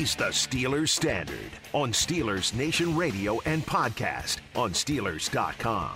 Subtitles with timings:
[0.00, 5.90] is the Steelers Standard on Steelers Nation Radio and podcast on Steelers.com.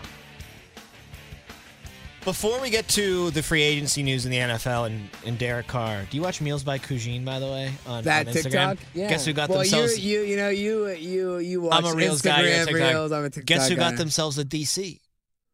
[2.22, 6.02] Before we get to the free agency news in the NFL and, and Derek Carr,
[6.10, 8.42] do you watch Meals by Cousine, by the way, on, That on Instagram?
[8.42, 9.08] TikTok, yeah.
[9.08, 9.98] Guess who got well, themselves?
[9.98, 12.42] you, you, you know, you, you, you watch I'm a Reels guy.
[12.42, 12.90] a Instagram TikTok.
[12.90, 13.12] Reels.
[13.12, 15.00] I'm a TikTok Guess who got themselves a DC?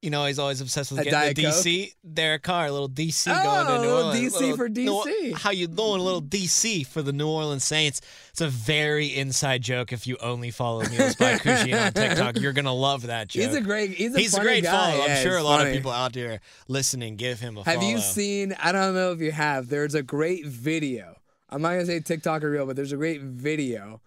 [0.03, 1.95] You know, he's always obsessed with A getting the Diet DC.
[2.15, 4.35] Derek Carr, a little DC Oh, going to a New little Orleans.
[4.35, 5.33] DC for New- DC.
[5.35, 6.01] how you doing?
[6.01, 8.01] A little DC for the New Orleans Saints.
[8.31, 9.93] It's a very inside joke.
[9.93, 13.45] If you only follow Meals by Cousine on TikTok, you're gonna love that joke.
[13.45, 14.71] He's a great, he's a, He's a great guy.
[14.71, 15.05] follow.
[15.05, 17.75] Yeah, I'm sure a lot of people out there listening give him a follow.
[17.75, 17.91] Have follow.
[17.93, 18.55] you seen?
[18.59, 19.69] I don't know if you have.
[19.69, 21.17] There's a great video.
[21.51, 24.01] I'm not gonna say TikTok or real, but there's a great video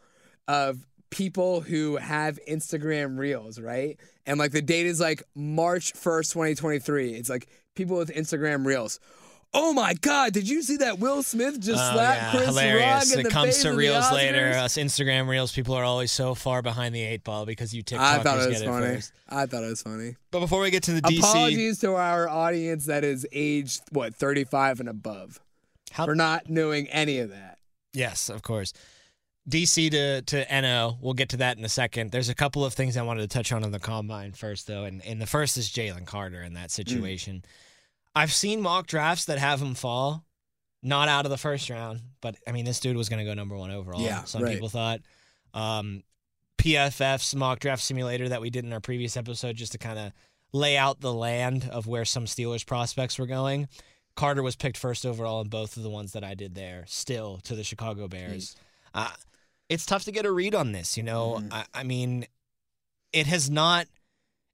[0.48, 0.80] of
[1.16, 3.98] people who have Instagram Reels, right?
[4.26, 7.12] And like the date is like March 1st, 2023.
[7.14, 9.00] It's like people with Instagram Reels.
[9.56, 10.34] Oh my God!
[10.34, 12.82] Did you see that Will Smith just Oh, slapped yeah, Chris hilarious.
[12.82, 14.50] Rock in it the comes face to reels later.
[14.56, 17.84] Uh, Us Instagram reels, people are always so far behind the eight ball because you
[17.84, 18.86] TikTokers I thought it was get it funny.
[18.96, 19.14] first.
[19.30, 20.16] I thought it was funny.
[20.32, 24.16] But before we get to the DC, Apologies to our audience that is aged what
[24.16, 25.40] 35 and above
[25.92, 27.60] How- for not knowing any of that.
[27.94, 28.74] yes, of course.
[29.50, 30.98] DC to to NO.
[31.02, 32.12] We'll get to that in a second.
[32.12, 34.86] There's a couple of things I wanted to touch on in the combine first, though,
[34.86, 36.56] and and the first is Jalen Carter in Mm.
[36.56, 37.44] that situation.
[38.16, 40.24] I've seen mock drafts that have him fall,
[40.82, 43.34] not out of the first round, but I mean this dude was going to go
[43.34, 44.02] number one overall.
[44.02, 44.54] Yeah, some right.
[44.54, 45.00] people thought.
[45.54, 46.04] Um,
[46.58, 50.14] PFF's mock draft simulator that we did in our previous episode, just to kind of
[50.54, 53.68] lay out the land of where some Steelers prospects were going.
[54.16, 57.40] Carter was picked first overall in both of the ones that I did there, still
[57.44, 58.56] to the Chicago Bears.
[58.94, 59.10] Uh,
[59.70, 61.42] it's tough to get a read on this, you know.
[61.52, 62.26] I, I mean,
[63.12, 63.88] it has not.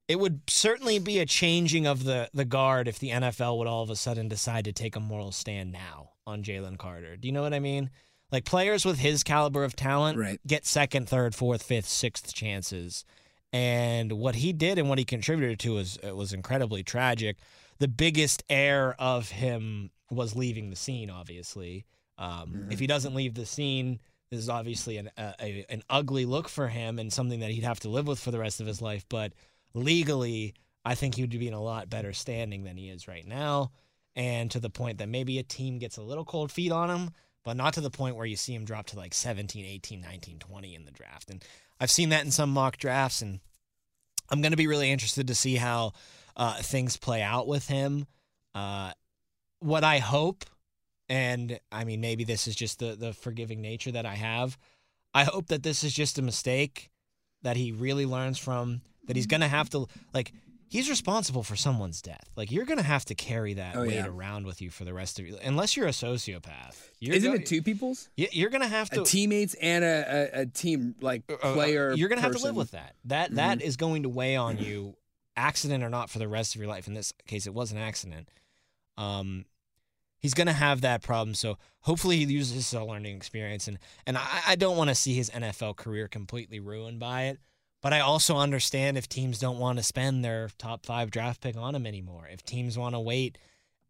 [0.08, 3.82] It would certainly be a changing of the the guard if the NFL would all
[3.82, 7.16] of a sudden decide to take a moral stand now on Jalen Carter.
[7.16, 7.90] Do you know what I mean?
[8.32, 10.40] Like players with his caliber of talent Right.
[10.46, 13.04] get second, third, fourth, fifth, sixth chances.
[13.52, 17.36] And what he did and what he contributed to was was incredibly tragic.
[17.78, 21.10] The biggest error of him was leaving the scene.
[21.10, 21.84] Obviously,
[22.18, 23.98] um, if he doesn't leave the scene,
[24.30, 27.64] this is obviously an a, a, an ugly look for him and something that he'd
[27.64, 29.04] have to live with for the rest of his life.
[29.08, 29.32] But
[29.74, 30.54] legally,
[30.84, 33.72] I think he would be in a lot better standing than he is right now.
[34.16, 37.10] And to the point that maybe a team gets a little cold feet on him,
[37.44, 40.38] but not to the point where you see him drop to like 17, 18, 19,
[40.38, 41.30] 20 in the draft.
[41.30, 41.44] And
[41.78, 43.40] I've seen that in some mock drafts, and
[44.28, 45.92] I'm going to be really interested to see how
[46.36, 48.06] uh, things play out with him.
[48.54, 48.92] Uh,
[49.60, 50.44] what I hope,
[51.10, 54.56] and I mean, maybe this is just the, the forgiving nature that I have,
[55.12, 56.88] I hope that this is just a mistake
[57.42, 60.32] that he really learns from, that he's going to have to, like,
[60.68, 62.30] he's responsible for someone's death.
[62.36, 64.06] Like, you're going to have to carry that Oh, weight yeah.
[64.06, 66.76] around with you for the rest of you, Unless you're a sociopath.
[67.00, 68.08] You're Isn't go- it two peoples?
[68.16, 69.02] You're going to have to.
[69.02, 71.92] A teammates and a, a, a team like uh, uh, player.
[71.92, 72.94] You're gonna have to live with that.
[73.06, 74.94] That that is going to weigh on you,
[75.36, 76.86] accident or not, for the rest of your life.
[76.86, 78.28] In this case, it was an accident.
[78.96, 79.46] Um,
[80.20, 81.34] he's gonna have that problem.
[81.34, 83.66] So hopefully, he uses this as a learning experience.
[83.66, 87.38] And and I, I don't want to see his NFL career completely ruined by it.
[87.82, 91.56] But I also understand if teams don't want to spend their top five draft pick
[91.56, 92.28] on him anymore.
[92.30, 93.38] If teams want to wait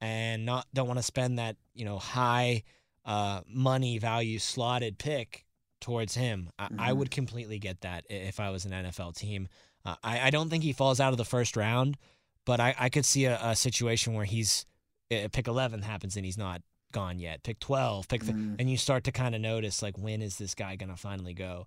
[0.01, 2.63] and not don't want to spend that you know high
[3.05, 5.45] uh, money value slotted pick
[5.81, 6.97] towards him, I, I Mhm.
[6.99, 9.49] would completely get that if I was an NFL team.
[9.85, 11.97] Uh, I, I don't think he falls out of the first round,
[12.45, 14.67] but I, I could see a, a situation where he's
[15.11, 16.63] pick eleven happens and he's not
[16.93, 17.43] gone yet.
[17.43, 18.57] Pick twelve, pick, th- Mhm.
[18.59, 21.67] and you start to kind of notice like when is this guy gonna finally go?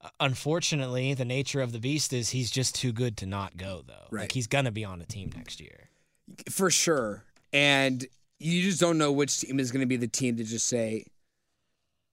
[0.00, 3.82] Uh, unfortunately, the nature of the beast is he's just too good to not go
[3.86, 4.04] though.
[4.04, 4.32] Like Right.
[4.32, 5.88] he's gonna be on a team next year.
[6.48, 7.24] for sure.
[7.52, 8.06] And
[8.38, 11.04] you just don't know which team is going to be the team to just say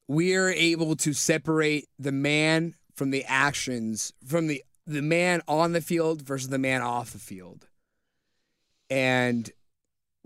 [0.08, 5.74] we are able to separate the man from the actions from the the man on
[5.74, 7.68] the field versus the man off the field.
[8.90, 9.52] And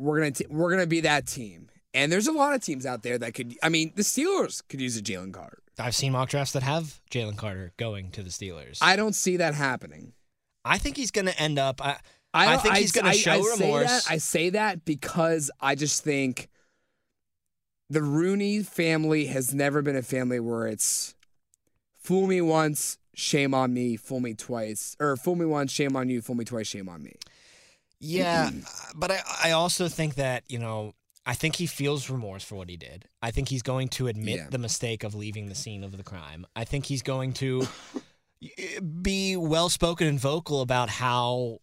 [0.01, 1.69] we're gonna t- we're gonna be that team.
[1.93, 3.55] And there's a lot of teams out there that could.
[3.61, 5.59] I mean, the Steelers could use a Jalen Carter.
[5.77, 8.77] I've seen mock drafts that have Jalen Carter going to the Steelers.
[8.81, 10.13] I don't see that happening.
[10.63, 11.83] I think he's going to end up.
[11.83, 11.97] I,
[12.33, 13.87] I don't- think he's gonna I- show I say remorse.
[14.05, 16.47] that- I say that because I just think
[17.89, 21.13] the Rooney family has never been a family where it's
[21.99, 26.09] fool me once, shame on me, fool me twice, or fool me once, shame on
[26.09, 27.15] you, fool me twice, shame on me.
[28.01, 28.99] Yeah, mm-hmm.
[28.99, 30.93] but I I also think that you know
[31.25, 33.05] I think he feels remorse for what he did.
[33.21, 34.47] I think he's going to admit Yeah.
[34.49, 36.45] the mistake of leaving the scene of the crime.
[36.55, 37.67] I think he's going to
[39.01, 41.59] be well spoken and vocal about how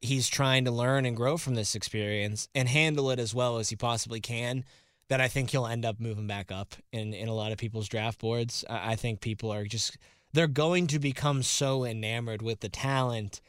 [0.00, 3.68] he's trying to learn and grow from this experience and handle it as well as
[3.70, 4.64] he possibly can.
[5.08, 7.88] that I think he'll end up moving back up in, in a lot of people's
[7.88, 8.64] draft boards.
[8.68, 9.96] I, I think people are just
[10.34, 13.40] they're going to become so enamored with the talent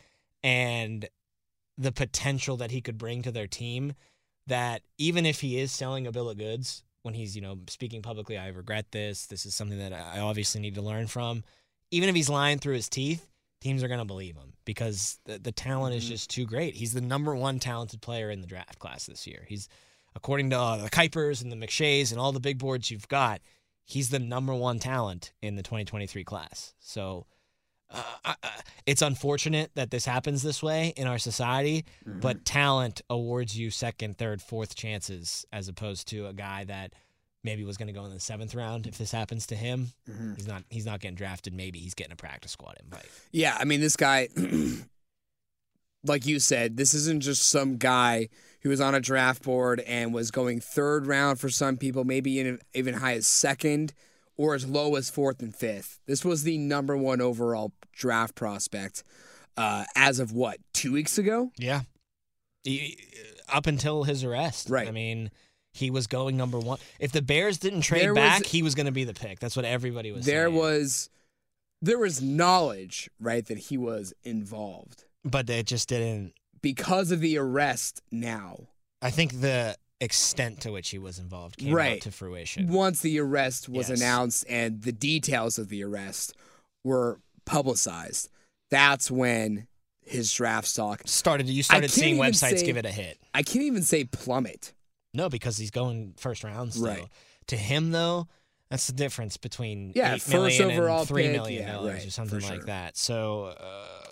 [0.42, 1.08] and
[1.80, 3.94] the potential that he could bring to their team
[4.48, 8.02] that even if he is selling a bill of goods when he's you know speaking
[8.02, 9.26] publicly, I regret this.
[9.28, 11.44] This is something that I obviously need to learn from.
[11.92, 13.26] Even if he's lying through his teeth,
[13.62, 16.10] teams are going to believe him because the, the talent is Mhm.
[16.10, 16.76] just too great.
[16.76, 19.46] He's the number one talented player in the draft class this year.
[19.50, 19.68] He's,
[20.16, 23.42] according to uh, the Kipers and the McShays and all the big boards you've got,
[23.86, 26.74] he's the number one talent in the 2023 class.
[26.80, 27.26] So
[27.92, 28.50] uh, I, I,
[28.86, 32.20] it's unfortunate that this happens this way in our society, Mm-hmm.
[32.20, 36.94] but talent awards you second, third, fourth chances as opposed to a guy that
[37.44, 39.88] maybe was going to go in the seventh round if this happens to him.
[40.10, 40.36] Mhm.
[40.36, 40.64] He's not.
[40.70, 41.54] He's not getting drafted.
[41.54, 43.06] Maybe he's getting a practice squad invite.
[43.32, 44.28] Yeah, I mean, this guy,
[46.04, 48.30] like you said, this isn't just some guy
[48.62, 52.32] who was on a draft board and was going third round for some people, maybe
[52.34, 53.94] even, even high as second
[54.40, 56.00] or as low as fourth and fifth.
[56.08, 59.04] This was the number one overall draft prospect
[59.58, 61.52] uh, as of what, two weeks ago?
[61.58, 61.82] Yeah.
[63.50, 64.70] up until his arrest.
[64.70, 64.88] Right.
[64.88, 65.30] I mean,
[65.74, 66.80] he was going number one.
[67.02, 69.40] If the Bears didn't trade There was- back, he was going to be the pick.
[69.40, 70.36] That's what everybody was saying.
[70.36, 70.58] There saying.
[70.58, 71.10] was.
[71.82, 76.34] There was knowledge, right, that he was involved But it just didn't.
[76.62, 78.68] because of the arrest now.
[79.02, 81.98] I think the extent to which he was involved came Right.
[81.98, 82.68] out to fruition.
[82.70, 84.00] once the arrest was Yes.
[84.00, 86.34] announced and the details of the arrest
[86.84, 88.30] were publicized,
[88.72, 89.68] that's when
[90.06, 91.02] his draft stock.
[91.06, 93.20] Started you started seeing websites say- give it a hit.
[93.34, 94.74] I can't even say plummet.
[95.14, 96.86] No, because he's going first round still.
[96.86, 97.08] Right.
[97.48, 98.28] To him though,
[98.70, 101.94] that's the difference between Yeah, eight first million and overall three pick, million yeah, dollars
[101.96, 102.64] right, or something like sure.
[102.66, 102.96] that.
[102.98, 104.04] So uh,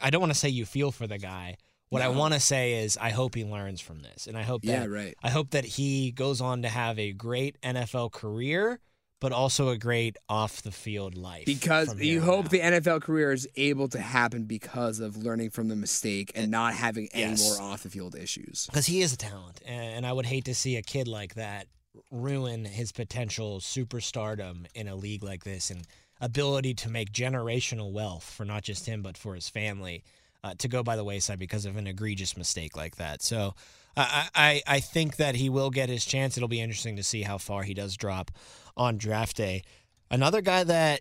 [0.00, 1.56] I don't want to say you feel for the guy.
[1.88, 4.62] What I want to say is I hope he learns from this, and I hope
[4.62, 5.14] that Yeah, right.
[5.22, 8.80] I hope that he goes on to have a great NFL career,
[9.20, 11.46] but also a great off the field life.
[11.46, 12.50] Because you hope out.
[12.50, 16.74] the NFL career is able to happen because of learning from the mistake and not
[16.74, 17.42] having any Yes.
[17.42, 18.66] more off the field issues.
[18.66, 21.66] because he is a talent, and I would hate to see a kid like that
[22.10, 25.86] ruin his potential superstardom in a league like this and
[26.20, 30.02] ability to make generational wealth for not just him but for his family
[30.46, 33.22] uh, to go by the wayside because of an egregious mistake like that.
[33.22, 33.54] So
[33.96, 36.36] I, I I think that he will get his chance.
[36.36, 38.30] It'll be interesting to see how far he does drop
[38.76, 39.62] on draft day.
[40.10, 41.00] Another guy that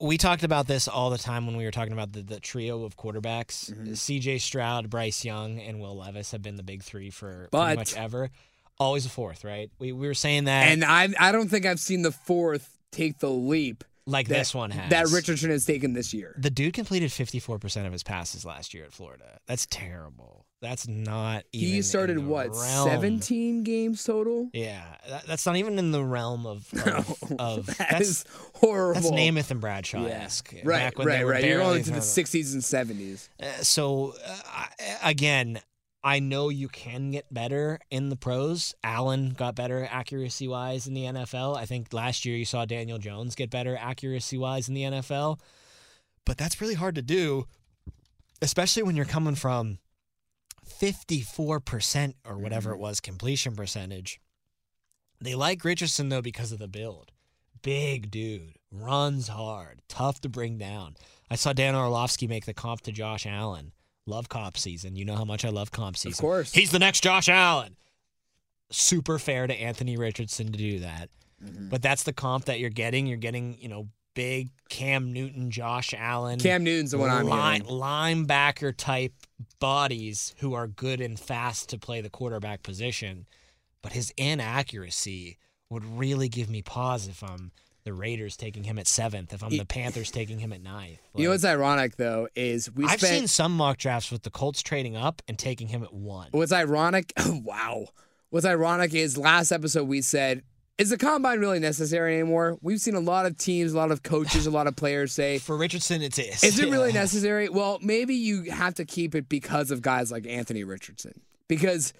[0.00, 2.84] we talked about this all the time when we were talking about the, the trio
[2.84, 3.72] of quarterbacks.
[3.72, 3.92] Mhm.
[3.96, 7.76] CJ Stroud, Bryce Young, and Will Levis have been the big three for But- pretty
[7.78, 8.30] much ever.
[8.78, 9.70] Always a fourth, right?
[9.78, 13.18] We, we were saying that And I I don't think I've seen the fourth take
[13.20, 14.90] the leap like that, this one has.
[14.90, 16.34] that Richardson has taken this year.
[16.38, 19.38] The dude completed 54% of his passes last year at Florida.
[19.46, 20.46] That's terrible.
[20.62, 21.74] That's not even.
[21.74, 24.48] He started what realm- 17 games total.
[24.54, 28.24] Yeah, that, that's not even in the realm of of, of that that's is
[28.54, 28.94] horrible.
[28.94, 30.54] that's Namath and Bradshaw esque.
[30.64, 31.44] Right, back when right, they were right.
[31.44, 33.28] You're going into the 60s and 70s.
[33.40, 34.64] Uh, so uh,
[35.02, 35.60] again,
[36.06, 38.76] I know you can get better in the pros.
[38.84, 41.56] Allen got better accuracy wise in the NFL.
[41.56, 45.40] I think last year you saw Daniel Jones get better accuracy wise in the NFL.
[46.24, 47.48] But that's really hard to do,
[48.40, 49.78] especially when you're coming from
[50.64, 52.82] 54% or whatever it mm-hmm.
[52.82, 54.20] was completion percentage.
[55.20, 57.10] They like Richardson though because of the build.
[57.62, 60.94] Big dude, runs hard, tough to bring down.
[61.28, 63.72] I saw Dan Orlovsky make the comp to Josh Allen.
[64.06, 64.96] Love comp season.
[64.96, 66.12] You know how much I love comp season.
[66.12, 66.52] Of course.
[66.52, 67.76] He's the next Josh Allen.
[68.70, 71.10] Super fair to Anthony Richardson to do that.
[71.44, 71.68] Mm-hmm.
[71.68, 73.06] But that's the comp that you're getting.
[73.06, 77.60] You're getting, you know, big Cam Newton, Josh Allen, Cam Newton's the one I'm line,
[77.62, 77.80] hearing.
[77.80, 79.12] linebacker type
[79.60, 83.26] bodies who are good and fast to play the quarterback position.
[83.82, 85.36] But his inaccuracy
[85.68, 87.52] would really give me pause if I'm
[87.86, 90.98] the Raiders taking him at seventh, if I'm the Panthers taking him at ninth.
[91.14, 93.14] You know what's ironic though is we I've spent.
[93.14, 96.28] seen some mock drafts with the Colts trading up and taking him at one.
[96.32, 97.12] What's ironic?
[97.28, 97.86] Oh, wow.
[98.30, 100.42] What's ironic is last episode we said,
[100.78, 102.58] is the combine really necessary anymore?
[102.60, 105.38] We've seen a lot of teams, a lot of coaches, a lot of players say,
[105.46, 106.42] For Richardson, it is.
[106.42, 107.48] is it really necessary?
[107.48, 111.92] Well, maybe you have to keep it because of guys like Anthony Richardson, because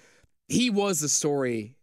[0.49, 1.76] he was the story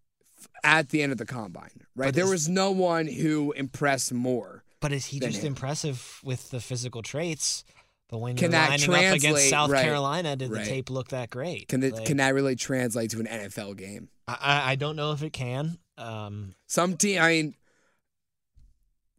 [0.64, 2.06] at the end of the combine, right?
[2.08, 4.64] But there is- was no one who impressed more.
[4.80, 5.48] But is he just him.
[5.48, 7.64] impressive with the physical traits?
[8.10, 10.62] But when Can you're that lining up against South right, Carolina, did right.
[10.64, 11.68] the tape look that great?
[11.68, 14.08] Can it, Like, can that really translate to an NFL game?
[14.28, 15.78] I, I don't know if it can.
[15.96, 17.54] Um, Some team, I mean,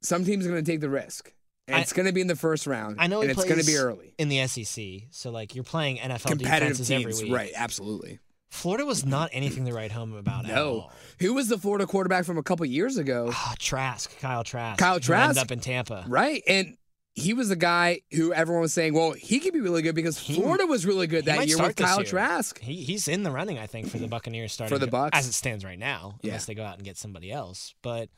[0.01, 1.33] some teams are going to take the risk,
[1.67, 2.97] and I- it's going to be in the first round.
[2.99, 4.13] I know and it's going to be early.
[4.17, 7.33] in the SEC, so like you're playing NFL Competitive defenses teams, every week.
[7.35, 7.51] right?
[7.55, 8.19] Absolutely.
[8.55, 10.67] Florida was not anything to write home about at No.
[10.73, 10.93] all.
[11.19, 13.29] Who was the Florida quarterback from a couple years ago?
[13.31, 14.79] Ah, Trask, Kyle Trask.
[14.79, 15.39] Kyle Trask?
[15.39, 16.05] up in Tampa.
[16.07, 16.41] Right.
[16.47, 16.77] And
[17.13, 20.17] he was the guy who everyone was saying, well, he could be really good because
[20.17, 22.05] He- Florida was really good that year with Kyle year.
[22.05, 22.59] Trask.
[22.59, 25.11] He he's in the running, I think, for the Buccaneers starting for the Bucs?
[25.13, 26.29] as it stands right now, Yeah.
[26.31, 27.73] unless they go out and get somebody else.
[27.81, 28.09] But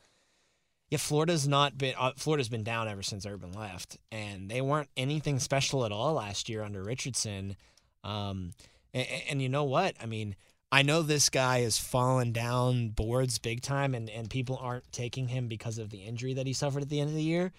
[0.90, 4.88] yeah, Florida's not been uh, Florida's been down ever since Urban left, and they weren't
[4.96, 7.56] anything special at all last year under Richardson.
[8.02, 8.52] Um,
[8.94, 9.96] and, and you know what?
[10.02, 10.36] I mean,
[10.70, 15.28] I know this guy has fallen down boards big time, and and people aren't taking
[15.28, 17.52] him because of the injury that he suffered at the end of the year.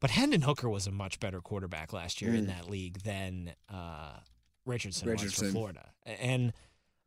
[0.00, 2.48] But Hendon Hooker was a much better quarterback last year in Mm.
[2.48, 4.18] that league than uh,
[4.66, 5.46] Richardson, was Richardson.
[5.46, 5.88] for Florida.
[6.04, 6.52] And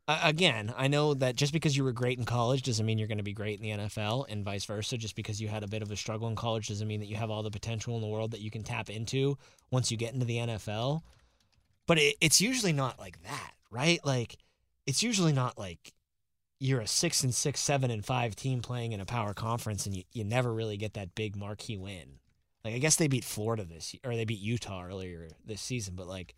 [0.08, 3.06] uh, again, I know that just because you were great in college doesn't mean you're
[3.06, 4.98] going to be great in the NFL, and vice versa.
[4.98, 7.14] Just because you had a bit of a struggle in college doesn't mean that you
[7.16, 9.38] have all the potential in the world that you can tap into
[9.70, 11.02] once you get into the NFL.
[11.90, 13.98] But it, it's usually not like that, right?
[14.04, 14.36] Like,
[14.86, 15.92] it's usually not like
[16.60, 19.96] you're a six and six, seven and five team playing in a power conference, and
[19.96, 22.20] you, you never really get that big marquee win.
[22.64, 25.96] Like, I guess they beat Florida this year, or they beat Utah earlier this season,
[25.96, 26.36] but like,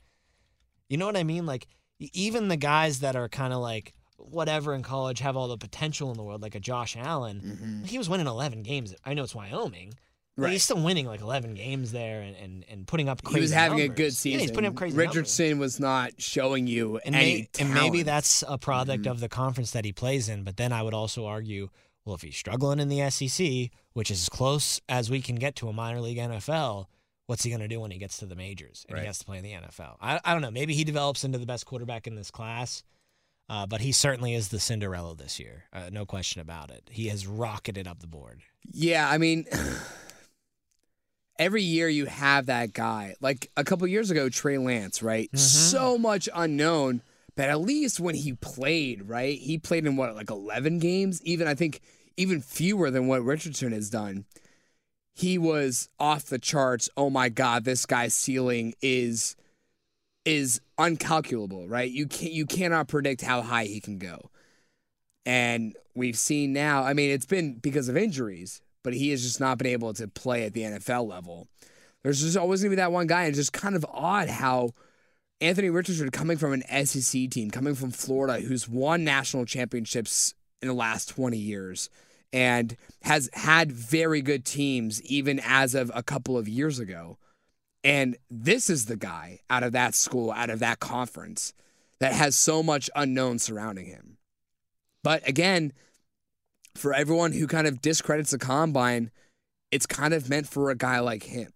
[0.89, 1.45] you know what I mean?
[1.45, 1.67] Like,
[1.99, 6.11] even the guys that are kind of like whatever in college have all the potential
[6.11, 7.43] in the world, like a Josh Allen.
[7.45, 7.85] Mm-hmm.
[7.85, 8.95] He was winning 11 games.
[9.05, 9.93] I know it's Wyoming.
[10.37, 10.53] Right.
[10.53, 13.53] he's still winning like 11 games there and, and, and putting up crazy He was
[13.53, 13.97] having a numbers.
[13.97, 14.39] good season.
[14.41, 15.15] Yeah, he's putting up crazy numbers.
[15.17, 19.11] Richardson was not showing you And, any may, and maybe that's a product Mhm.
[19.11, 20.43] of the conference that he plays in.
[20.43, 21.69] But then I would also argue,
[22.07, 25.55] well, if he's struggling in the SEC, which is as close as we can get
[25.57, 26.87] to a minor league NFL,
[27.27, 29.03] what's he going to do when he gets to the majors and Right.
[29.03, 29.97] he has to play in the NFL?
[30.01, 30.51] I, I don't know.
[30.51, 32.83] Maybe he develops into the best quarterback in this class.
[33.51, 35.65] Uh, but he certainly is the Cinderella this year.
[35.75, 36.89] Uh, no question about it.
[36.91, 38.41] He has rocketed up the board.
[38.71, 39.45] Yeah, I mean,
[41.39, 43.15] every year you have that guy.
[43.21, 45.31] Like a couple years ago, Trey Lance, right?
[45.33, 45.39] Mhm.
[45.39, 47.03] So much unknown,
[47.37, 49.39] but at least when he played, right?
[49.39, 51.21] He played in what, like 11 games?
[51.25, 51.81] Even, I think,
[52.17, 54.25] even fewer than what Richardson has done.
[55.15, 56.89] He was off the charts.
[56.97, 59.37] Oh my God, this guy's ceiling is
[60.25, 61.91] is uncalculable, right?
[61.91, 64.31] You can't you cannot predict how high he can go.
[65.27, 69.41] And we've seen now, I mean, it's been because of injuries, but he has just
[69.41, 71.49] not been able to play at the NFL level.
[72.03, 73.23] There's just always going to be that one guy.
[73.23, 74.71] And it's just kind of odd how
[75.41, 80.69] Anthony Richardson, coming from an SEC team, coming from Florida, who's won national championships in
[80.69, 81.91] the last 20 years
[82.33, 87.19] and has had very good teams even as of a couple of years ago.
[87.85, 91.53] And this is the guy out of that school, out of that conference,
[91.99, 94.19] that has so much unknown surrounding him.
[95.03, 95.73] But again,
[96.75, 99.11] for everyone who kind of discredits the combine,
[99.71, 101.51] it's kind of meant for a guy like him.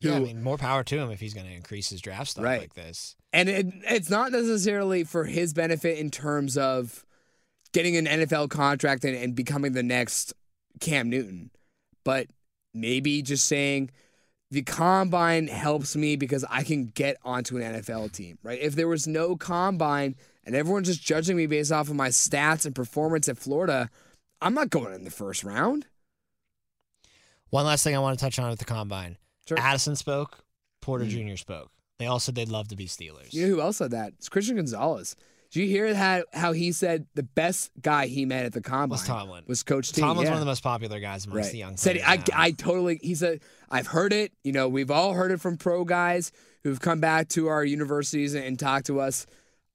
[0.00, 2.44] Yeah, I mean, more power to him if he's going to increase his draft stock
[2.44, 2.60] Right.
[2.60, 3.16] like this.
[3.34, 7.04] And it, it's not necessarily for his benefit in terms of
[7.72, 10.32] getting an NFL contract and, and becoming the next
[10.80, 11.50] Cam Newton,
[12.04, 12.28] but
[12.72, 13.90] maybe just saying
[14.50, 18.58] the combine helps me because I can get onto an NFL team, right?
[18.58, 20.16] If there was no combine
[20.50, 23.88] and everyone's just judging me based off of my stats and performance at Florida,
[24.40, 25.86] I'm not going in the first round.
[27.50, 29.16] One last thing I want to touch on at the combine.
[29.46, 29.56] Sure.
[29.60, 30.44] Addison spoke,
[30.82, 31.30] Porter Mm.
[31.30, 31.36] Jr.
[31.36, 31.70] spoke.
[32.00, 33.32] They all said they'd love to be Steelers.
[33.32, 34.14] You know who else said that?
[34.18, 35.14] It's Christian Gonzalez.
[35.52, 38.88] Did you hear how, how he said the best guy he met at the combine
[38.88, 39.44] Was Tomlin.
[39.46, 40.00] was Coach T?
[40.00, 40.30] Tomlin's yeah.
[40.30, 41.52] one of the most popular guys amongst right.
[41.52, 42.22] the young Said I, now.
[42.34, 42.98] I totally.
[43.02, 43.40] He said
[43.70, 44.32] I've heard it.
[44.42, 46.32] You know, we've all heard it from pro guys
[46.64, 49.26] who've come back to our universities and, and talked to us.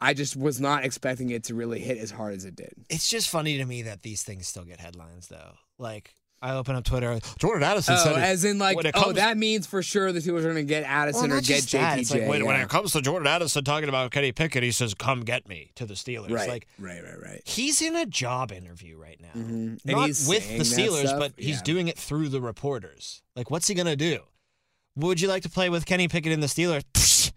[0.02, 2.74] I just was not expecting it to really hit as hard as it did.
[2.90, 5.54] It's just funny to me that these things still get headlines, though.
[5.80, 7.18] Like, I open up Twitter.
[7.40, 10.20] Jordan Addison Oh, said, it- as in like, oh, comes- that means for sure the
[10.20, 11.98] Steelers are going to get Addison not or get that.
[11.98, 14.94] It's like, when, when it comes to Jordan Addison talking about Kenny Pickett, he says,
[14.94, 16.30] "Come get me" to the Steelers.
[16.30, 17.42] right, Like, right, right, right.
[17.46, 19.32] he's in a job interview right now.
[19.42, 19.80] Mhm.
[19.84, 21.20] And Not he's with the Steelers, stuff?
[21.20, 21.64] but he's Yeah.
[21.64, 23.22] doing it through the reporters.
[23.36, 24.20] Like, what's he gonna do?
[24.98, 27.32] Would you like to play with Kenny Pickett in the Steelers?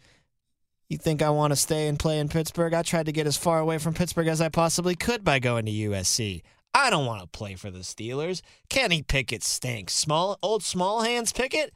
[0.89, 2.73] You think I want to stay and play in Pittsburgh?
[2.73, 5.67] I tried to get as far away from Pittsburgh as I possibly could by going
[5.67, 6.43] to USC.
[6.73, 8.41] I don't want to play for the Steelers.
[8.71, 9.93] Kenny Pickett stinks.
[9.95, 11.75] Small old small hands Pickett.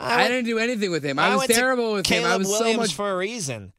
[0.00, 1.18] I, went- didn't do anything with him.
[1.18, 2.24] I, was terrible with him.
[2.24, 2.94] I was Williams so much.
[2.94, 3.72] for a reason.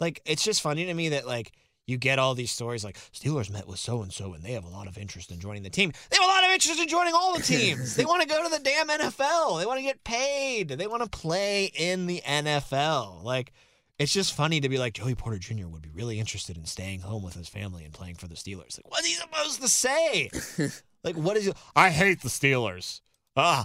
[0.00, 1.52] Like it's just funny to me that like
[1.86, 4.64] you get all these stories like Steelers met with so and so and they have
[4.64, 5.92] a lot of interest in joining the team.
[6.10, 7.94] They have a lot of interest in joining all the teams.
[7.94, 9.60] they want to go to the damn NFL.
[9.60, 10.68] They want to get paid.
[10.70, 13.22] They want to play in the NFL.
[13.22, 13.52] Like
[13.98, 15.66] it's just funny to be like Joey Porter Jr.
[15.66, 18.78] would be really interested in staying home with his family and playing for the Steelers.
[18.78, 20.30] Like what's he supposed to say?
[21.04, 21.52] like what is he?
[21.74, 23.00] I hate the Steelers.
[23.36, 23.64] Ah,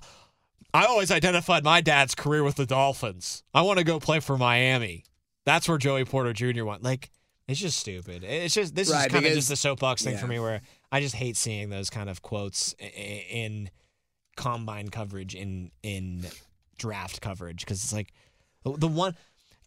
[0.74, 3.44] I always identified my dad's career with the Dolphins.
[3.54, 5.04] I want to go play for Miami.
[5.46, 6.64] That's where Joey Porter Jr.
[6.66, 6.82] went.
[6.84, 7.10] Like,
[7.48, 8.24] It's just stupid.
[8.24, 10.62] It's just this Right, is kind of just the soapbox thing for me where
[10.92, 13.70] I just hate seeing those kind of quotes i- i- in
[14.38, 16.26] combine coverage in in
[16.78, 18.14] draft coverage because it's like
[18.64, 19.16] the one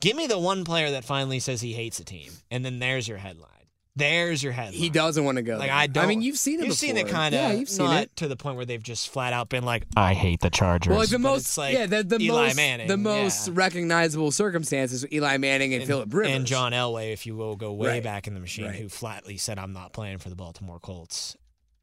[0.04, 3.08] give me the one player that finally says he hates a team and then there's
[3.08, 3.50] your headline.
[3.96, 4.74] There's your headline.
[4.74, 5.56] He doesn't want to go.
[5.56, 5.76] Like there.
[5.76, 6.04] I don't.
[6.04, 6.66] I mean, you've seen it.
[6.66, 7.40] You've seen it kind of.
[7.40, 8.14] Yeah, you've seen it.
[8.16, 10.98] to the point where they've just flat out been like, "I hate the Chargers." Well,
[10.98, 13.54] like the most, like yeah, the, the Eli most, Manning, the most yeah.
[13.56, 17.72] recognizable circumstances: Eli Manning and, and, Philip Rivers and John Elway, if you will go
[17.72, 18.02] way Right.
[18.02, 18.74] back in the machine, Right.
[18.74, 21.36] who flatly said, "I'm not playing for the Baltimore Colts."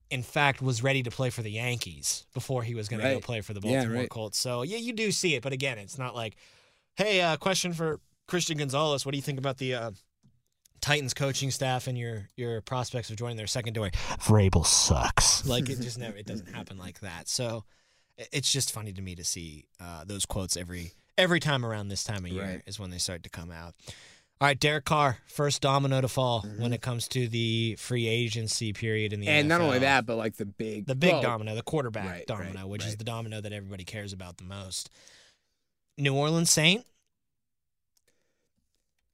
[0.09, 3.21] In fact, was ready to play for the Yankees before he was going to go
[3.21, 4.09] play for the Yeah, Baltimore right.
[4.09, 4.37] Colts.
[4.37, 6.35] So yeah, you do see it, but again, it's not like,
[6.95, 8.01] "Hey, uh, question for
[8.31, 9.91] Christian Gonzalez: What do you think about the?" Uh,
[10.79, 13.91] Titans coaching staff and your your prospects of joining their secondary.
[13.91, 15.45] Vrabel sucks.
[15.45, 17.27] Like it just never it doesn't happen like that.
[17.29, 17.65] So
[18.17, 22.03] it's just funny to me to see uh, those quotes every every time around this
[22.03, 22.61] time of year Right.
[22.65, 23.75] is when they start to come out.
[24.39, 26.63] All right, Derek Carr, first domino to fall Mm-hmm.
[26.63, 30.15] when it comes to the free agency period in the and not only that, but
[30.15, 33.03] like the big, the big well, domino, the quarterback Right, domino, right, which is the
[33.03, 34.89] domino that everybody cares about the most.
[35.99, 36.87] New Orleans Saint.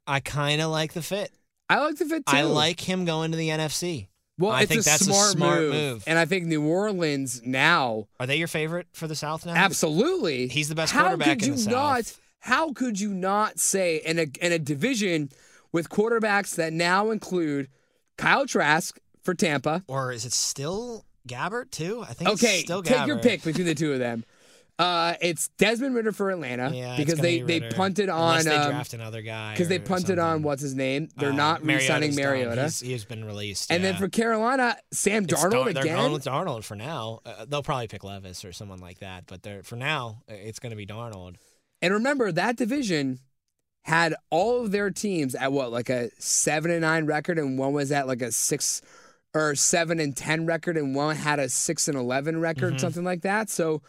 [0.07, 1.31] I kind of like the fit.
[1.69, 2.35] I like the fit too.
[2.35, 4.07] I like him going to the NFC.
[4.39, 5.73] Well, I it's think a that's a smart, smart move.
[5.73, 6.03] move.
[6.07, 9.53] and I think New Orleans now, Are they your favorite for the South now?
[9.55, 12.05] absolutely, He's the best How quarterback could in the not?
[12.05, 12.19] South.
[12.41, 15.29] How could you not say in a in a division
[15.71, 17.67] with quarterbacks that now include
[18.17, 19.83] Kyle Trask for Tampa?
[19.87, 22.05] Or is it still Gabbert too?
[22.07, 24.23] I think Okay, it's still take your pick between the two of them.
[24.79, 28.57] Uh, it's Desmond Ridder for Atlanta Yeah, because they be they punted Unless on they
[28.57, 31.09] um, another guy because they punted on what's his name.
[31.17, 32.61] They're Uh, not re-signing Mariota.
[32.83, 33.71] He's, been released.
[33.71, 35.97] And then for Carolina, Sam Darnold Dar- They're again.
[35.97, 37.21] going with Darnold for now.
[37.25, 40.59] Uh, they'll probably pick Levis or someone like that, but they're for now uh, it's
[40.59, 41.37] going to be Darnold.
[41.81, 43.19] And remember that division
[43.83, 47.73] had all of their teams at what like a seven and nine record, and one
[47.73, 48.83] was at like a six
[49.33, 52.77] or seven and ten record, and one had a six and eleven record, Mm-hmm.
[52.79, 53.49] something like that.
[53.49, 53.81] So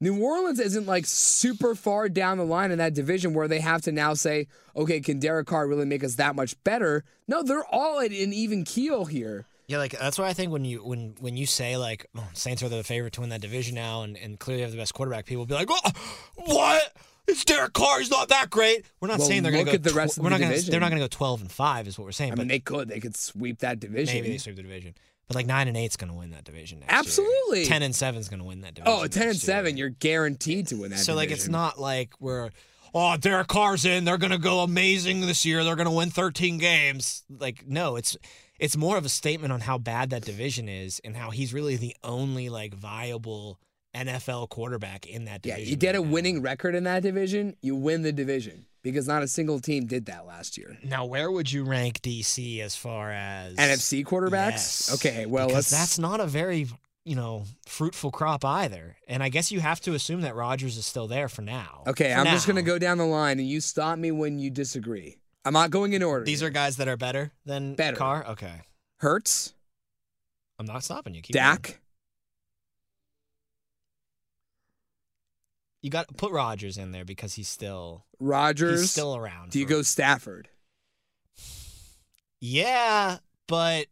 [0.00, 3.82] New Orleans isn't like super far down the line in that division where they have
[3.82, 7.04] to now say, okay, can Derek Carr really make us that much better?
[7.26, 9.46] No, they're all at an even keel here.
[9.66, 12.62] Yeah, like that's why I think when you when when you say like oh, Saints
[12.62, 15.26] are the favorite to win that division now and, and clearly have the best quarterback,
[15.26, 15.90] people will be like, oh,
[16.36, 16.96] what?
[17.26, 17.98] It's Derek Carr.
[17.98, 18.86] He's not that great.
[19.00, 19.74] We're not Well, saying they're going to go.
[19.74, 20.62] at the rest of we're the not gonna.
[20.62, 22.32] They're not going to go twelve and five, is what we're saying.
[22.32, 24.14] I but mean, they could, they could sweep that division.
[24.14, 24.94] maybe they sweep the division.
[25.28, 26.98] But like nine and eight's going to win that division next year.
[26.98, 27.64] Absolutely.
[27.66, 29.04] Ten and seven's going to win that oh, division.
[29.04, 29.56] Oh, 10 and next year.
[29.56, 32.50] 7, you're guaranteed to win that so like it's not like we're
[32.94, 34.04] oh Derek Carr's in.
[34.04, 35.62] They're going to go amazing this year.
[35.64, 37.24] They're going to win thirteen games.
[37.28, 38.16] Like no, it's
[38.58, 41.76] it's more of a statement on how bad that division is and how he's really
[41.76, 43.58] the only like viable
[43.94, 45.64] NFL quarterback in that division.
[45.64, 46.10] Yeah, you get a now.
[46.10, 50.06] winning record in that division, you win the division because not a single team did
[50.06, 50.76] that last year.
[50.82, 54.52] Now, where would you rank DC as far as NFC quarterbacks?
[54.52, 54.94] Yes.
[54.94, 56.68] Okay, well, that's not a very
[57.04, 58.96] you know fruitful crop either.
[59.08, 61.82] And I guess you have to assume that Rodgers is still there for now.
[61.86, 64.38] Okay, For I'm just going to go down the line and you stop me when
[64.38, 65.16] you disagree.
[65.44, 66.24] I'm not going in order.
[66.24, 66.48] These here.
[66.48, 67.96] are guys that are better than Better.
[67.96, 68.26] Carr.
[68.28, 68.60] Okay,
[68.98, 69.54] Hurts,
[70.58, 71.22] I'm not stopping you.
[71.22, 71.78] Keep going.
[75.82, 78.80] You got to put Rodgers in there because he's still Rodgers.
[78.80, 79.50] he's still around.
[79.52, 80.48] Do you for- go Stafford?
[82.40, 83.86] Yeah, but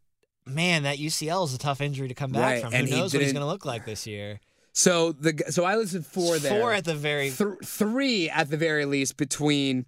[0.45, 2.73] man, that UCL is a tough injury to come back Right, from.
[2.73, 4.39] and Who he knows what he's going to look like this year?
[4.73, 6.59] So the so I listed four there.
[6.59, 7.31] Four at the very.
[7.31, 9.85] Th- three at the very least between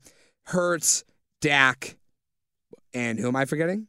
[0.47, 1.03] Hurts,
[1.41, 1.95] Dak,
[2.93, 3.87] and who am I forgetting?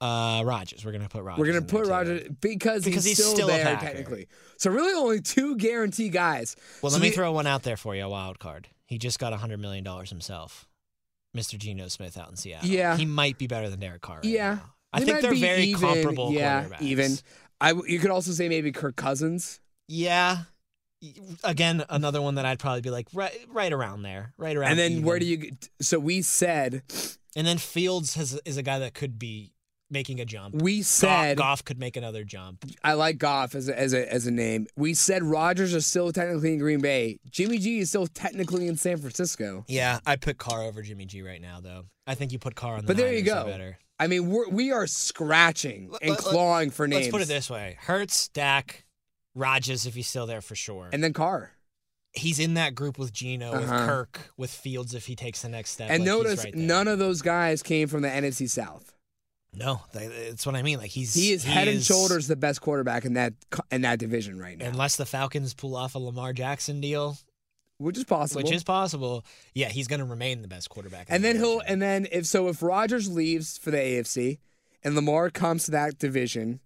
[0.00, 0.84] Uh, Rodgers.
[0.84, 1.40] We're gonna put Rodgers.
[1.40, 4.28] We're gonna put Rodgers because, Because he's, he's still, still there technically.
[4.56, 6.54] So really, only two guarantee guys.
[6.82, 8.04] Well, So let me the- throw one out there for you.
[8.04, 8.68] A wild card.
[8.86, 10.66] He just got hundred million dollars himself.
[11.36, 11.58] Mr.
[11.58, 12.68] Geno Smith out in Seattle.
[12.68, 12.96] Yeah.
[12.96, 14.16] he might be better than Derek Carr.
[14.16, 14.54] Right Yeah.
[14.54, 14.74] now.
[14.92, 16.32] I They think they're very even, comparable.
[16.32, 17.18] Yeah, even.
[17.60, 19.60] I you could also say maybe Kirk Cousins.
[19.88, 20.44] Yeah.
[21.44, 24.70] Again, another one that I'd probably be like right, right around there, right around.
[24.70, 25.50] and then where do you?
[25.80, 26.82] So we said
[27.36, 29.52] And then Fields has is a guy that could be
[29.90, 30.54] making a jump.
[30.62, 32.64] we said Goff could make another jump.
[32.84, 34.66] I like Goff as a, as a as a name.
[34.76, 37.18] We said Rodgers is still technically in Green Bay.
[37.30, 39.64] Jimmy G is still technically in San Francisco.
[39.68, 41.84] Yeah, I put Carr over Jimmy G right now, though.
[42.06, 43.44] I think you put Carr on the But there you go.
[43.44, 43.78] better.
[44.00, 47.06] I mean, we're, we are scratching and let- clawing for names.
[47.06, 48.84] Let's put it this way: Hurts, Dak,
[49.34, 50.88] Rodgers, if he's still there for sure.
[50.92, 51.52] And then Carr.
[52.12, 53.86] he's in that group with Geno, with Uh-huh.
[53.86, 55.90] Kirk, with Fields if he takes the next step.
[55.90, 58.92] And like, notice right none of those guys came from the NFC South.
[59.54, 60.78] No, that's what I mean.
[60.78, 63.34] Like he's He is head and shoulders the best quarterback in that
[63.70, 64.66] in that division right now.
[64.66, 67.16] Unless the Falcons pull off a Lamar Jackson deal,
[67.78, 68.42] which is possible.
[68.42, 69.24] which is possible.
[69.54, 71.08] Yeah, he's going to remain the best quarterback.
[71.08, 74.38] in and the then he'll and then if so if Rodgers leaves for the AFC
[74.84, 76.60] and Lamar comes to that division,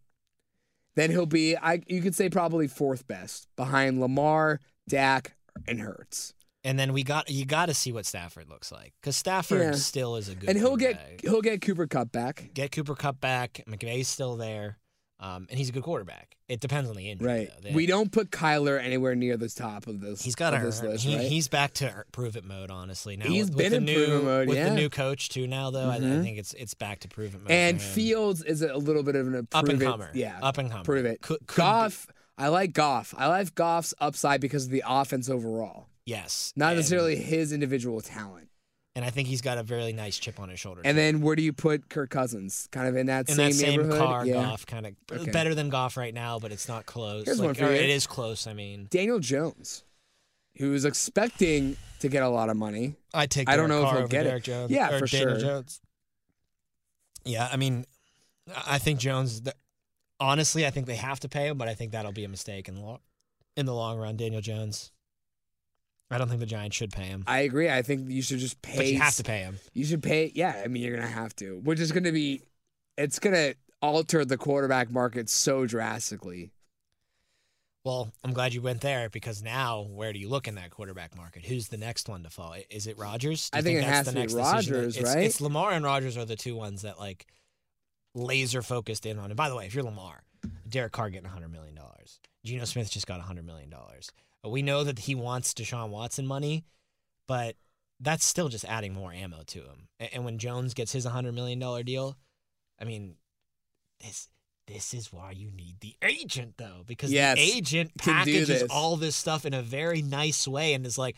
[0.97, 5.35] then he'll be I you could say probably fourth best behind Lamar, Dak,
[5.67, 6.35] and Hurts.
[6.65, 9.73] And then we got you got to see what Stafford looks like because Stafford Yeah.
[9.73, 10.49] still is a good.
[10.49, 12.51] and he'll get he'll get Cooper Kupp back.
[12.55, 13.63] get Cooper Kupp back.
[13.69, 14.79] McVay's still there,
[15.19, 16.37] um, and he's a good quarterback.
[16.49, 17.27] It depends on the injury.
[17.27, 17.51] Right.
[17.63, 20.23] They- We don't put Kyler anywhere near the top of this.
[20.23, 21.27] He's got this list, he, right?
[21.27, 22.71] He's back to prove it mode.
[22.71, 24.69] Honestly, now He's with, been with in the new prove-it mode, with yeah.
[24.69, 25.47] the new coach too.
[25.49, 26.23] Now though, I, I Mhm.
[26.23, 27.51] think it's it's back to prove it mode.
[27.51, 27.83] and.
[27.83, 30.11] Fields is a little bit of an up and prove it- comer.
[30.15, 30.85] Yeah, up and comer.
[30.85, 31.23] prove it.
[31.23, 33.15] Could, could be- I like Goff.
[33.19, 38.01] I like Goff's upside because of the offense overall, yes, not and- necessarily his individual
[38.01, 38.49] talent.
[38.95, 40.83] And I think he's got a very nice chip on his shoulder.
[40.85, 42.69] And then where do you put Kirk Cousins?
[42.73, 43.99] Kind of in that in same that same neighborhood.
[43.99, 44.35] car, yeah.
[44.35, 45.31] Goff kind of Okay.
[45.31, 47.25] better than Goff right now, but it's not close.
[47.25, 47.81] Here's Like, one for you.
[47.81, 48.47] It is close.
[48.47, 49.83] I mean, Daniel Jones,
[50.59, 52.97] who's expecting to get a lot of money.
[53.15, 53.49] I take.
[53.49, 54.45] I don't Derek know if he'll get it.
[54.45, 54.71] Jones.
[54.71, 55.41] Yeah, for Daniel sure.
[55.41, 55.81] Jones.
[57.25, 57.87] Yeah, I mean,
[58.67, 59.41] I think Jones.
[60.21, 62.69] Honestly, I think they have to pay him, but I think that'll be a mistake
[62.69, 62.99] in the long,
[63.57, 64.19] in the long run.
[64.19, 64.93] Daniel Jones.
[66.13, 67.71] I don't think the Giants should pay him, I agree.
[67.71, 68.77] I think you should just pay.
[68.77, 69.59] but you have to pay him.
[69.73, 70.31] You should pay.
[70.35, 72.43] Yeah, I mean, you're gonna have to, which is gonna be,
[72.97, 76.53] it's gonna alter the quarterback market so drastically.
[77.85, 81.17] Well, I'm glad you went there because now where do you look in that quarterback
[81.17, 81.45] market?
[81.45, 82.55] Who's the next one to fall?
[82.71, 83.51] Is it Rodgers?
[83.53, 85.25] I you think it that's has the to be Rodgers, it's, right?
[85.25, 87.27] It's Lamar and Rodgers are the two ones that like
[88.15, 89.27] laser focused in on.
[89.27, 90.23] And by the way, if you're Lamar,
[90.69, 92.21] Derek Carr getting 100 million dollars.
[92.45, 94.11] Geno Smith just got 100 million dollars.
[94.45, 96.65] We know that he wants Deshaun Watson money,
[97.29, 97.57] but
[98.01, 99.89] that's still just adding more ammo to him.
[100.01, 102.17] And when Jones gets his 100 million dollar deal,
[102.81, 103.15] I mean,
[104.01, 104.29] this
[104.69, 109.17] this is why you need the agent though, because Yes, the agent packages all this
[109.17, 111.17] stuff in a very nice way and is like,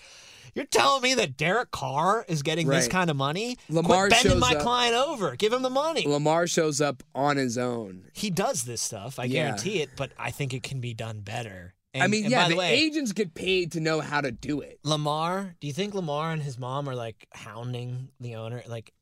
[0.55, 3.57] you're telling me that Derek Carr is getting this kind of money?
[3.69, 5.37] Lamar Quit bending my up- client over.
[5.37, 6.05] Give him the money.
[6.07, 8.07] Lamar shows up on his own.
[8.15, 9.19] he does this stuff.
[9.19, 9.45] I Yeah.
[9.45, 11.75] guarantee it, but I think it can be done better.
[11.95, 14.33] And, I mean, yeah, by the, the, way, agents get paid to know how to
[14.33, 14.81] do it.
[14.83, 18.63] Lamar, do you think Lamar and his mom are like hounding the owner?
[18.67, 18.93] Like,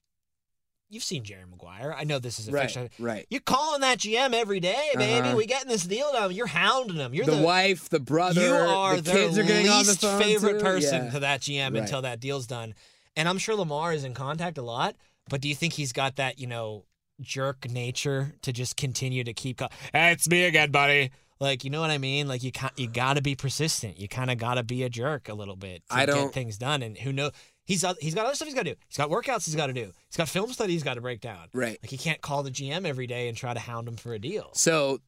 [0.90, 1.94] you've seen Jerry Maguire.
[1.98, 2.90] I know this is a Right, fiction.
[2.98, 3.26] right.
[3.30, 5.26] You're calling that GM every day, baby.
[5.26, 5.36] Uh-huh.
[5.38, 6.32] We getting this deal done.
[6.32, 7.14] You're hounding him.
[7.14, 10.00] You're the, the, wife, the brother, you are the kids are getting on the least
[10.02, 10.64] favorite too.
[10.64, 11.10] person Yeah.
[11.12, 11.82] to that GM Right.
[11.82, 12.74] until that deal's done.
[13.16, 14.96] And I'm sure Lamar is in contact a lot,
[15.30, 16.84] but do you think he's got that, you know,
[17.22, 19.58] jerk nature to just continue to keep?
[19.58, 21.10] Co- hey, it's me again, buddy.
[21.42, 22.28] Like, you know what I mean?
[22.28, 23.98] Like, you you got to be persistent.
[23.98, 26.34] You kind of got to be a jerk a little bit to I don't- get
[26.34, 26.82] things done.
[26.82, 27.32] And who knows?
[27.64, 28.76] He's he's got other stuff he's got to do.
[28.86, 29.90] He's got workouts he's got to do.
[30.08, 31.48] He's got film studies he's got to break down.
[31.52, 31.78] Right.
[31.82, 34.20] Like, he can't call the GM every day and try to hound him for a
[34.20, 34.50] deal.
[34.54, 35.00] So,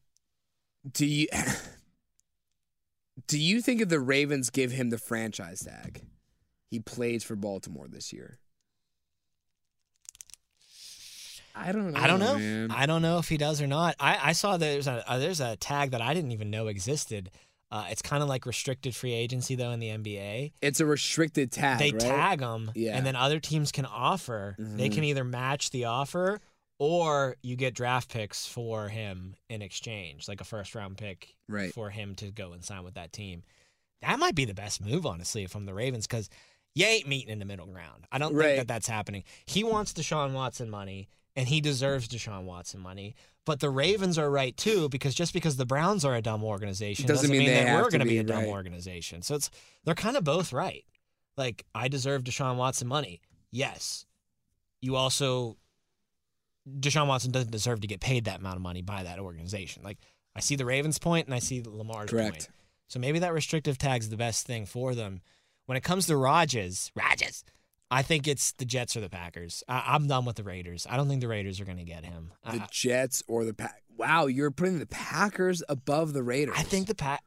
[0.91, 1.27] do you
[3.27, 6.01] do you think if the Ravens give him the franchise tag,
[6.69, 8.39] he plays for Baltimore this year?
[11.55, 11.99] I don't know.
[11.99, 12.37] I don't know.
[12.37, 12.71] man.
[12.71, 13.95] I don't know if he does or not.
[13.99, 17.31] I, I saw there's a uh, there's a tag that I didn't even know existed.
[17.71, 20.51] Uh, it's kind of like restricted free agency though in the NBA.
[20.61, 21.79] It's a restricted tag.
[21.79, 21.99] they right?
[21.99, 22.95] tag him, Yeah.
[22.95, 24.55] and then other teams can offer.
[24.59, 24.93] They Mhm.
[24.93, 26.39] can either match the offer
[26.77, 31.73] or you get draft picks for him in exchange, like a first round pick Right.
[31.73, 33.43] for him to go and sign with that team.
[34.01, 36.29] That might be the best move, honestly, from the Ravens, because
[36.75, 38.05] you ain't meeting in the middle ground.
[38.11, 38.47] I don't Right.
[38.47, 39.23] think that that's happening.
[39.45, 43.15] He wants Deshaun Watson money, and he deserves Deshaun Watson money.
[43.45, 47.05] But the Ravens are right too, because just because the Browns are a dumb organization
[47.07, 48.47] Doesn't mean they that we're going to be a dumb right.
[48.47, 49.21] organization.
[49.21, 49.51] So it's
[49.83, 50.85] they're kind of both right.
[51.37, 53.21] Like I deserve Deshaun Watson money.
[53.51, 54.05] Yes.
[54.81, 55.57] You also
[56.67, 59.83] Deshaun Watson doesn't deserve to get paid that amount of money by that organization.
[59.83, 59.99] Like
[60.35, 62.31] I see the Ravens point and I see Lamar's Correct.
[62.31, 62.49] point.
[62.87, 65.21] So maybe that restrictive tag's the best thing for them.
[65.65, 67.43] When it comes to Rodgers, Rodgers,
[67.95, 69.63] I think it's the Jets or the Packers.
[69.67, 70.85] I, I'm done with the Raiders.
[70.89, 72.33] I don't think the Raiders are going to get him.
[72.43, 73.81] I, The Jets or the Pack.
[73.97, 76.55] Wow, you're putting the Packers above the Raiders.
[76.57, 77.23] I think the Pack.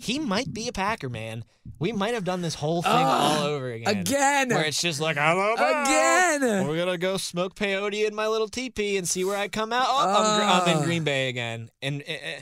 [0.00, 1.44] He might be a Packer, man.
[1.78, 3.98] We might have done this whole thing Ah, all over again.
[3.98, 4.48] again.
[4.48, 5.82] Where it's just like, I don't know.
[5.82, 6.66] Again.
[6.66, 9.84] We're gonna go smoke peyote in my little teepee and see where I come out.
[9.86, 10.84] Oh, I'm, I'm in Ah.
[10.84, 12.40] Green Bay again, and uh, uh,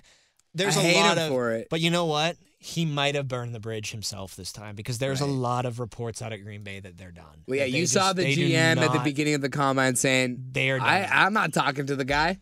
[0.54, 1.28] there's I a lot of.
[1.28, 1.66] for it.
[1.70, 2.36] But you know what?
[2.62, 6.20] He might have burned the bridge himself this time because there's a lot of reports
[6.20, 7.42] out of Green Bay that they're done.
[7.48, 10.78] Well, yeah, you saw the GM at the beginning of the comment saying, They are
[10.78, 10.86] done.
[10.86, 12.38] I, I'm not talking to the guy.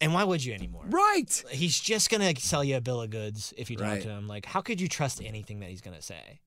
[0.00, 0.84] and why would you anymore?
[0.88, 1.44] Right.
[1.50, 4.02] He's just gonna sell you a bill of goods if you talk Right.
[4.02, 4.28] to him.
[4.28, 6.38] Like, how could you trust anything that he's gonna say?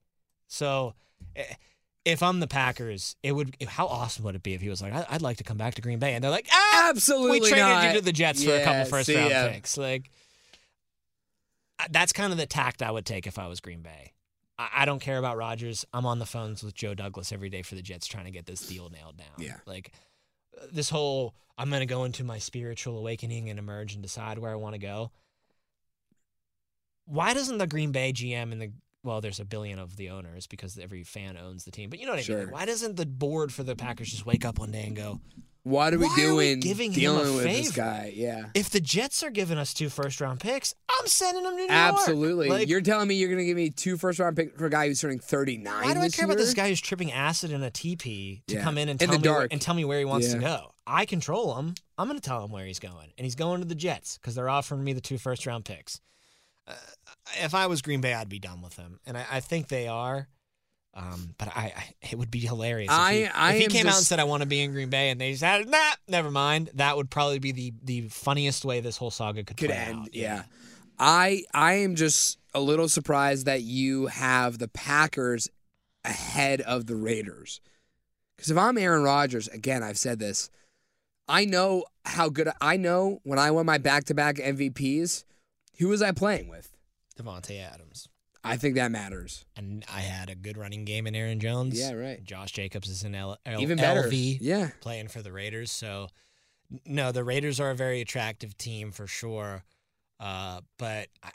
[0.48, 0.94] So,
[1.36, 1.44] eh,
[2.06, 3.56] if I'm the Packers, it would.
[3.68, 5.76] How awesome would it be if he was like, "I- "I'd like to come back
[5.76, 7.88] to Green Bay," and they're like, "Ah, Absolutely we traded not.
[7.94, 9.50] you to the Jets for a couple first round ya.
[9.50, 10.10] picks." Like,
[11.92, 14.14] that's kind of the tact I would take if I was Green Bay.
[14.60, 15.84] I, don't care about Rodgers.
[15.94, 18.46] I'm on the phones with Joe Douglas every day for the Jets trying to get
[18.46, 19.28] this deal nailed down.
[19.40, 19.58] Yeah.
[19.66, 19.92] Like
[20.62, 24.38] uh, this whole I'm going to go into my spiritual awakening and emerge and decide
[24.38, 25.12] where I want to go.
[27.06, 28.72] Why doesn't the Green Bay GM and the
[29.04, 31.90] well, there's a billion of the owners because every fan owns the team.
[31.90, 32.40] But you know what I Sure.
[32.40, 32.52] mean?
[32.52, 35.20] Why doesn't the board for the Packers just wake up one day and go,
[35.64, 37.76] What are we Why are we doing giving him a dealing with this favor?
[37.78, 38.12] guy?
[38.14, 38.46] Yeah.
[38.54, 41.62] if the Jets are giving us two first round picks, I'm sending them to New
[41.62, 41.72] York.
[41.72, 42.50] Absolutely.
[42.50, 44.70] Like, You're telling me you're going to give me two first round picks for a
[44.70, 47.52] guy who's turning 39 why do I this care about this guy who's tripping acid
[47.52, 48.64] in a teepee to Yeah.
[48.64, 49.54] come in and In tell the me where, dark.
[49.54, 50.74] and tell me where he wants to go?
[50.86, 51.76] I control him.
[51.98, 54.36] I'm going to tell him where he's going, and he's going to the Jets because
[54.36, 56.02] they're offering me the two first round picks.
[56.68, 56.74] Uh,
[57.42, 59.88] if I was Green Bay, I'd be done with him, and I, I think they
[59.88, 60.28] are.
[60.96, 63.72] Um, but I, I, it would be hilarious if he, I- I if he am
[63.72, 65.78] came out and said I want to be in Green Bay, and they said, "Nah,
[66.08, 69.72] never mind." That would probably be the the funniest way this whole saga could, could
[69.72, 70.00] end.
[70.00, 70.14] out.
[70.14, 70.44] Yeah.
[71.00, 75.50] I I am just a little surprised that you have the Packers
[76.06, 77.60] ahead of the Raiders.
[78.36, 80.50] Because if I'm Aaron Rodgers, again, I've said this.
[81.28, 85.24] I know how good I know when I won my back-to-back MVPs.
[85.80, 86.70] Who was I playing with?
[87.18, 88.10] Davante Adams.
[88.44, 89.46] I think that matters.
[89.56, 91.80] and I had a good running game in Aaron Jones.
[91.80, 92.24] Yeah, right.
[92.24, 94.04] Josh Jacobs is in L- L- Even better.
[94.04, 94.70] LV Yeah.
[94.82, 95.72] playing for the Raiders.
[95.72, 96.10] So,
[96.86, 99.64] no, the Raiders are a very attractive team for sure.
[100.20, 101.30] Uh, but I,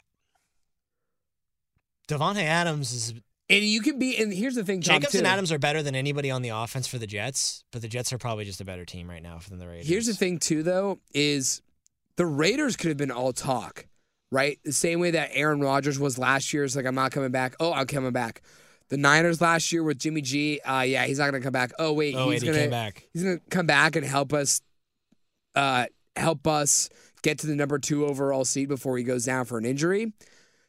[2.07, 3.13] Davante Adams is
[3.49, 5.17] And you can be and here's the thing, Tom, Jacobs too.
[5.19, 8.13] and Adams are better than anybody on the offense for the Jets, but the Jets
[8.13, 9.87] are probably just a better team right now than the Raiders.
[9.87, 11.61] Here's the thing, too, though, is
[12.15, 13.85] the Raiders could have been all talk,
[14.31, 14.59] right?
[14.63, 16.63] The same way that Aaron Rodgers was last year.
[16.63, 17.55] It's like, I'm not coming back.
[17.59, 18.41] Oh, I'm coming back.
[18.89, 21.71] The Niners last year with Jimmy G, uh, yeah, he's not going to come back.
[21.77, 23.07] Oh, wait, Oh, he's going to back.
[23.13, 24.61] he's going to come back and help us
[25.55, 26.89] uh, help us
[27.21, 30.13] get to the number two overall seed before he goes down for an injury.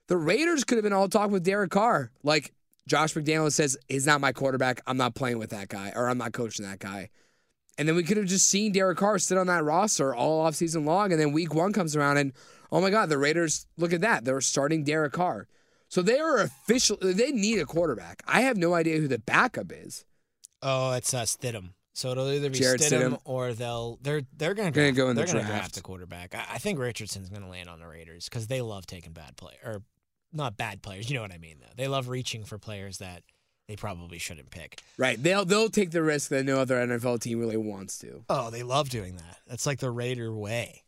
[0.08, 2.10] The Raiders could have been all talk with Derek Carr.
[2.22, 2.52] Like
[2.86, 4.80] Josh McDaniel says, he's not my quarterback.
[4.86, 7.08] I'm not playing with that guy, or I'm not coaching that guy.
[7.80, 10.84] And then we could have just seen Derek Carr sit on that roster all offseason
[10.84, 11.12] long.
[11.12, 12.34] And then week one comes around and,
[12.70, 14.26] oh my God, the Raiders, look at that.
[14.26, 15.48] They're starting Derek Carr.
[15.88, 16.98] So they are official.
[17.00, 18.22] They need a quarterback.
[18.28, 20.04] I have no idea who the backup is.
[20.60, 21.70] Oh, it's uh, Stidham.
[21.94, 23.18] So it'll either be Jarrett Stidham, Stidham.
[23.24, 25.52] or they'll they're they're gonna Gonna go in the they're gonna draft.
[25.62, 26.34] draft the quarterback.
[26.34, 29.54] I, I think Richardson's gonna land on the Raiders because they love taking bad play
[29.64, 29.82] or
[30.34, 31.08] not bad players.
[31.08, 31.72] You know what I mean though.
[31.76, 33.22] They love reaching for players that
[33.70, 34.82] they probably shouldn't pick.
[34.98, 35.22] Right.
[35.22, 38.24] They'll they'll take the risk that no other NFL team really wants to.
[38.28, 39.38] Oh, they love doing that.
[39.46, 40.82] That's like the Raider way.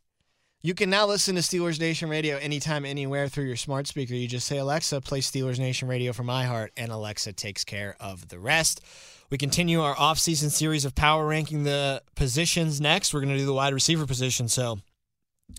[0.63, 4.15] You can now listen to Steelers Nation Radio anytime, anywhere through your smart speaker.
[4.15, 8.29] You just say, Alexa, play Steelers Nation Radio from iHeart, and Alexa takes care of
[8.29, 8.81] the rest.
[9.31, 13.13] We continue our off-season series of power ranking the positions next.
[13.13, 14.79] We're going to do the wide receiver position, so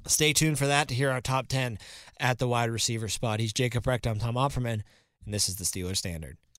[0.08, 1.80] stay tuned for that to hear our top 10
[2.20, 3.42] at the wide receiver spot.
[3.42, 4.08] He's Jacob Recht.
[4.08, 4.84] I'm Tom Opperman,
[5.26, 6.38] and this is the Steelers Standard.